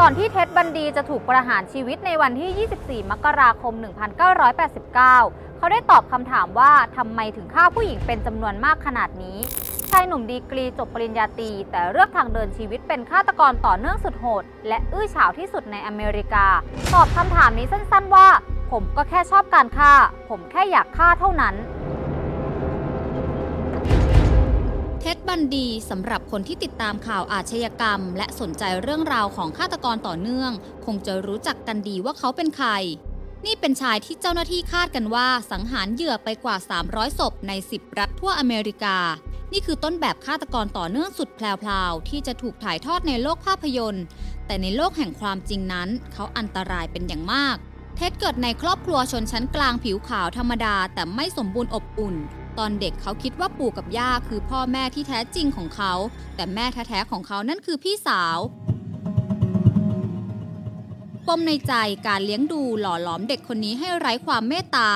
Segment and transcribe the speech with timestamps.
[0.00, 3.74] ก่อนที่เท็ดบันดีจะถูกประหารชีวิตในวันที่ 24 มกราคม
[4.26, 4.94] 1989
[5.58, 9.38] เขาได้ตอบคำถามว่าทำไมถึงฆ่าผู้หญิงเป็นจำนวนมากขนาดนี้
[9.90, 16.46] ชายหนุ่มดีกรีจบปริญญาตรีแต่เลือกทางเดินชีวิตเป็นฆาตกรต่อเนื่องสุดโหด และอื้อฉาวที่สุดในอเมริกา
[16.94, 18.28] ตอบคำถามนี้สั้นๆว่า
[18.70, 19.92] ผมก็แค่ชอบการฆ่า
[20.28, 21.54] ผมแค่อยากฆ่าเท่านั้น
[25.06, 30.52] เท็ดบันดีสำหรับคนที่ติดตามข่าวอาชญากรรม และสนใจเรื่องราวของฆาตกรต่อเนื่อง
[30.84, 32.68] คงจะรู้จักกันดีว่าเขาเป็นใคร
[33.46, 36.56] นี่เป็นชายที่เจ้าหน้าที่คาดกันว่าสังหารเหยื่อไปกว่า
[36.88, 38.98] 300 ศพใน 10 รัฐทั่วอเมริกา
[39.52, 44.04] นี่คือต้นแบบฆาตกรต่อเนื่องสุดแพลวๆที่จะถูกถ่ายทอดในโลกภาพยนตร์
[44.46, 47.56] แต่ในโลกแห่งความจริงนั้น เขาอันตรายเป็นอย่างมาก
[47.96, 52.16] เท็ดเกิดในครอบครัวชนชั้นกลางผิวขาวธรรมดา แต่ไม่สมบูรณ์อบอุ่น
[52.58, 55.92] ตอนเด็กเขาคิดว่าปู่กับย่าคือพ่อแม่ที่แท้จริงของเขา
[56.36, 58.38] แต่แม่แท้ๆของเขานั่นคือพี่สาว
[61.26, 61.72] ปมในใจ
[62.06, 64.90] การเลี้ยงดูหล่อหลอมเด็กคนนี้ให้ไร้ความเมตตา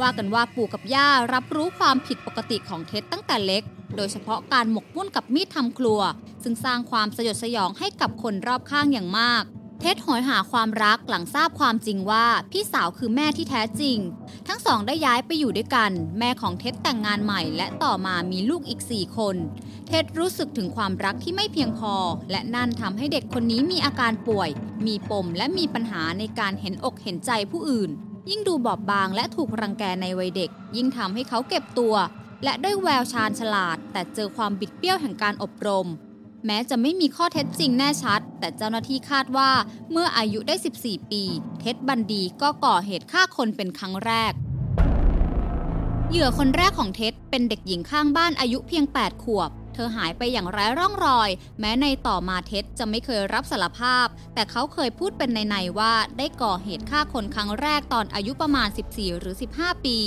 [0.00, 3.62] ว่ากันว่าปู่กับย่ารับรู้ความผิดปกติของเท็ดตั้งแต่เล็ก
[3.96, 6.00] โดยเฉพาะการหมกมุ่นกับมีดทำครัว
[6.42, 9.44] ซึ่งสร้างความสยดสยองให้กับคนรอบข้างอย่างมาก
[9.86, 13.98] เท็ดหอยหาความรักหลังทราบความจริงว่าพี่สาวคือแม่ที่แท้จริง
[14.48, 19.36] ทั้งสองได้ย้ายไปอยู่ด้วยกัน แม่ของเท็ดแต่งงานใหม่ และต่อมามีลูกอีก 4 คน
[19.86, 21.94] เท็ดรู้สึกถึงความรักที่ไม่เพียงพอ
[22.30, 24.50] และนั่นทำให้เด็กคนนี้มีอาการป่วย
[24.86, 27.90] มีปมและมีปัญหาในการเห็นอกเห็นใจผู้อื่น
[28.30, 31.94] ยิ่งดูบอบบางและถูกรังแกในวัยเด็ก ยิ่งทำให้เขาเก็บตัว
[32.44, 35.88] และด้วยแววชาญฉลาด แต่เจอความบิดเบี้ยวแห่งการอบรม
[36.46, 39.50] แม้จะไม่มีข้อเท็จจริงแน่ชัด แต่เจ้าหน้าที่คาดว่า
[39.90, 41.22] เมื่ออายุได้ 14 ปี
[41.60, 44.32] เท็ดบันดีก็ก่อเหตุฆ่าคนเป็นครั้งแรก
[46.10, 59.98] เหยื่อคนแรกของเท็ดเป็นเด็กหญิงข้างบ้านอายุเพียง 8 ขวบ เธอหายไปอย่างไร้ร่องรอย แม้ในต่อมาเท็ดจะไม่เคยรับสารภาพ แต่เขาเคยพูดเป็นในๆว่าได้ก่อเหตุฆ่าคนครั้งแรกตอนอายุประมาณ 14 หรือ 15 ปี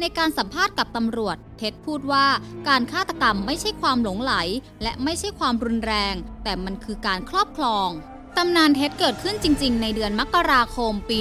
[0.00, 2.26] ในการสัมภาษณ์กับตำรวจ เท็ดพูดว่า
[2.68, 4.34] การฆาตกรรมไม่ใช่ความหลงไหล
[4.82, 6.14] และไม่ใช่ความรุนแรง
[6.44, 7.88] แต่มันคือการครอบครอง
[8.36, 11.18] ตำนานเท็ดเกิดขึ้นจริง ๆ ในเดือนมกราคมปี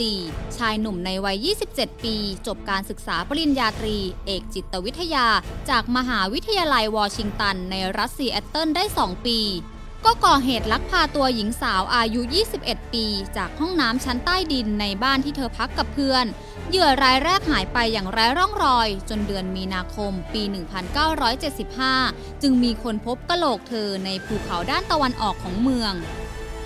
[0.00, 2.16] 1974 ชายหนุ่มในวัย 27 ปี
[2.46, 5.26] จบการศึกษาปริญญาตรี เอกจิตวิทยา
[5.70, 9.40] จากมหาวิทยาลัยวอชิงตัน ในรัฐซีแอตเทิลได้ 2 ปี
[10.04, 12.20] ก็ก่อเหตุลักพาตัวหญิงสาวอายุ
[12.60, 13.06] 21 ปี
[13.36, 16.26] จากห้องน้ำชั้นใต้ดินในบ้านที่เธอพักกับเพื่อน
[16.70, 20.42] เหยื่อรายแรกหายไปอย่างไร้ร่องรอย จนเดือนมีนาคมปี
[21.62, 25.92] 1975 จึงมีคนพบกะโหลกเธอในภูเขาด้านตะวันออกของเมือง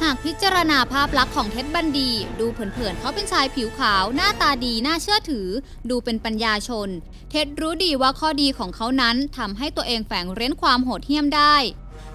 [0.02, 2.10] หากพิจารณาภาพลักษณ์ของเท็ดบันดี
[2.40, 5.48] ดูเผินๆเขาเป็นชายผิวขาว หน้าตาดีน่าเชื่อถือ
[5.90, 6.88] ดูเป็นปัญญาชน
[7.30, 11.56] เท็ดรู้ดีว่าข้อดีของเขานั้นทำให้ตัวเองแฝงเร้นความโหดเหี้ยมได้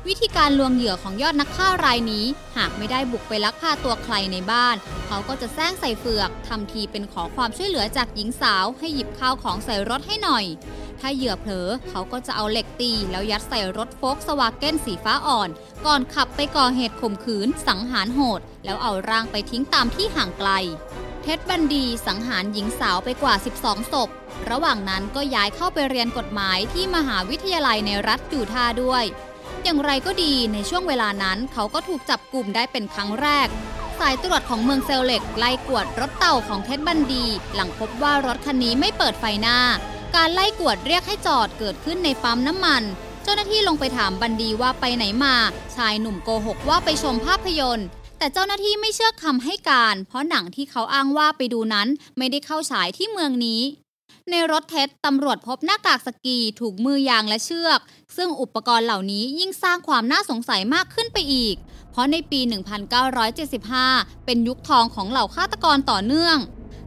[0.08, 2.26] วิธีการลวงเหยื่อของยอดนักฆ่ารายนี้
[2.58, 4.76] หากไม่ได้บุกไปลักพาตัวใครในบ้าน
[5.08, 10.46] เขาก็จะแซงใส่เฟือกทำทีเป็นขอความช่วยเหลือจากหญิงสาวให้หยิบข้าวของใส่รถให้หน่อย
[11.00, 15.50] ถ้าเหยื่อเผลอเขาก็จะเอาเหล็กตี แล้วยัดใส่รถโฟกสวาเก้นสีฟ้าอ่อน
[15.86, 20.50] ก่อนขับไปก่อเหตุข่มขืน สังหารโหด แล้วเอาร่างไปทิ้งตามที่ห่างไกล
[21.22, 24.10] เท็ดบันดีสังหารหญิงสาวไปกว่า 12 ศพ
[24.50, 29.04] ระหว่างนั้นก็ย้ายเข้าไปเรียนกฎหมายที่มหาวิทยาลัยในรัฐยูทาห์ด้วย
[29.70, 33.48] อย่างไรก็ดีในช่วงเวลานั้นเขาก็ถูกจับกลุ่มได้เป็นครั้งแรก
[34.00, 39.58] สายตรวจของเมืองเซลเล็กไล่กวดรถเต่าของเท็ดบันดี หลังพบว่ารถคันนี้ไม่เปิดไฟหน้า
[40.16, 42.84] การไล่กวดเรียกให้จอดเกิดขึ้นในปั๊มน้ำมัน
[43.24, 45.36] เจ้าหน้าที่ลงไปถามบันดีว่าไปไหนมา
[45.76, 53.62] ชายหนุ่มโกหกว่าไปชมภาพยนตร์ แต่เจ้าหน้าที่ไม่เชื่อคำให้การ เพราะหนังที่เขาอ้างว่าไปดูนั้นไม่ได้เข้าฉายที่เมืองนี้
[54.32, 57.80] ในรถเท็ดตำรวจพบหน้ากากสกีถูกมือยางและเชือก
[58.16, 61.56] ซึ่งอุปกรณ์เหล่านี้ยิ่งสร้างความน่าสงสัยมากขึ้นไปอีก
[61.92, 62.40] เพราะในปี
[63.34, 66.38] 1975 เป็นยุคทองของเหล่าฆาตกรต่อเนื่อง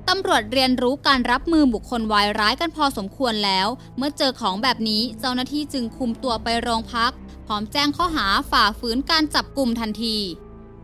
[0.09, 7.13] ตำรวจเรียนรู้การรับมือบุคคลวายร้ายกันพอสมควรแล้ว เมื่อเจอของแบบนี้เจ้าหน้าที่จึงคุมตัวไปโรงพัก
[7.47, 10.17] พร้อมแจ้งข้อหาฝ่าฝืนการจับกลุ่มทันที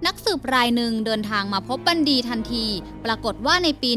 [0.05, 2.67] นักสืบรายหนึ่งเดินทางมาพบบันดีทันที
[3.05, 3.91] ปรากฏว่าในปี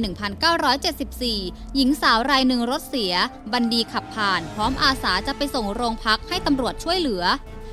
[0.79, 3.13] 1974 หญิงสาวรายหนึ่งรถเสีย
[3.53, 7.23] บันดีขับผ่าน พร้อมอาสาจะไปส่งโรงพักให้ตำรวจช่วยเหลือ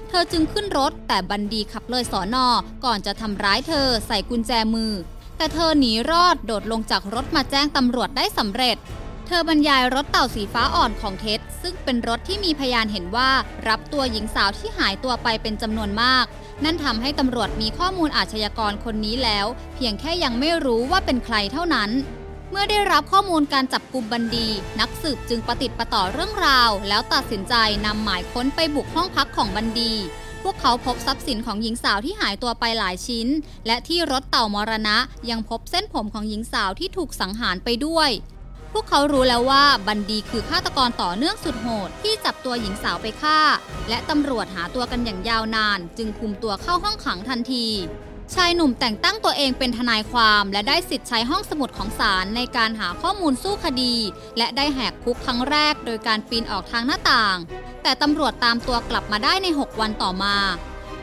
[0.09, 2.47] เธอจึงขึ้นรถแต่บันดีขับเลยสอนอ
[2.85, 4.93] ก่อนจะทำร้ายเธอใส่กุญแจมือ
[5.37, 8.77] แต่เธอหนีรอดโดดลงจากรถมาแจ้งตำรวจได้สำเร็จ
[9.27, 13.31] เธอบรรยายรถเต่าสีฟ้าอ่อนของเท็ดซึ่งเป็นรถที่มีพยานเห็นว่า
[13.69, 16.25] รับตัวหญิงสาวที่หายตัวไปเป็นจำนวนมาก
[16.65, 21.91] นั่นทำให้ตำรวจมีข้อมูลอาชญากรคนนี้แล้ว เพียงแค่ยังไม่รู้ว่าเป็นใครเท่านั้น
[22.51, 24.49] เมื่อได้รับข้อมูลการจับกลุ่มบันดี
[24.81, 27.55] นักสืบจึงประติดประต่อเรื่องราว แล้วตัดสินใจ
[27.87, 29.95] นำหมายค้นไปบุกห้องพักของบันดี
[30.43, 33.29] พวกเขาพบทรัพย์สินของหญิงสาวที่หายตัวไปหลายชิ้น
[33.67, 34.97] และที่รถเต่ามรณะ
[35.31, 38.11] ยังพบเส้นผมของหญิงสาวที่ถูกสังหารไปด้วย
[38.79, 43.41] วกเขารู้แล้วว่าบันดีคือฆาตกรต่อเนื่องสุดโหด ที่จับตัวหญิงสาวไปฆ่า
[43.89, 47.67] และตำรวจหาตัวกันอย่างยาวนาน จึงคุมตัวเข้าห้องขังทันที
[48.35, 53.95] ชายหนุ่มแต่งตั้งตัวเองเป็นทนายความและได้สิทธิ์ใช้ห้องสมุดของศาลในการหาข้อมูลสู้คดี
[54.39, 57.37] และได้แหกคุกครั้งแรกโดยการปีนออกทางหน้าต่าง
[57.83, 60.37] แต่ตำรวจตามตัวกลับมาได้ใน 6 วันต่อมา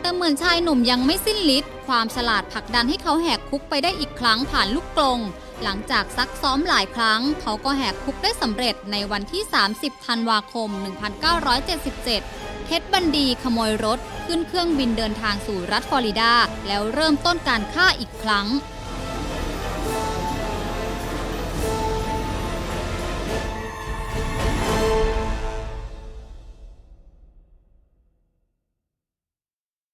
[0.01, 5.19] แต่เหมือนชายหนุ่มยังไม่สิ้นฤทธิ์ความฉลาดผลักดันให้เขาแหกคุกไปได้อีกครั้งผ่านลูกกลง
[5.63, 9.43] หลังจากซักซ้อมหลายครั้ง เขาก็แหกคุกได้สำเร็จในวันที่
[9.75, 10.69] 30 ธันวาคม
[11.63, 16.31] 1977 เท็ดบันดีขโมยรถ ขึ้นเครื่องบินเดินทางสู่รัฐฟลอริดา
[16.67, 18.47] แล้วเริ่มต้นการฆ่าอีกครั้ง